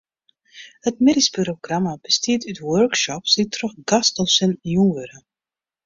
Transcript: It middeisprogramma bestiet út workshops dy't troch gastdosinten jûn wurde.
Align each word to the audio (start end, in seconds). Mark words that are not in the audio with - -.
It 0.89 0.97
middeisprogramma 1.07 1.93
bestiet 2.07 2.47
út 2.51 2.59
workshops 2.71 3.31
dy't 3.37 3.53
troch 3.55 3.79
gastdosinten 3.91 4.61
jûn 4.71 4.91
wurde. 4.95 5.17